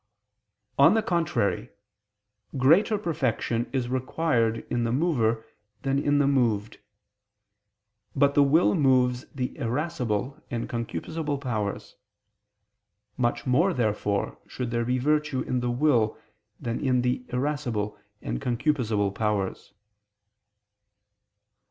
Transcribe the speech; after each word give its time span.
On 0.79 0.95
the 0.95 1.03
contrary, 1.03 1.69
Greater 2.57 2.97
perfection 2.97 3.69
is 3.71 3.87
required 3.87 4.65
in 4.71 4.83
the 4.83 4.91
mover 4.91 5.45
than 5.83 5.99
in 5.99 6.17
the 6.17 6.25
moved. 6.25 6.79
But 8.15 8.33
the 8.33 8.41
will 8.41 8.73
moves 8.73 9.25
the 9.27 9.55
irascible 9.59 10.41
and 10.49 10.67
concupiscible 10.67 11.39
powers. 11.39 11.97
Much 13.15 13.45
more 13.45 13.75
therefore 13.75 14.39
should 14.47 14.71
there 14.71 14.85
be 14.85 14.97
virtue 14.97 15.41
in 15.41 15.59
the 15.59 15.69
will 15.69 16.17
than 16.59 16.79
in 16.83 17.03
the 17.03 17.23
irascible 17.29 17.95
and 18.23 18.41
concupiscible 18.41 19.13
powers. 19.13 19.71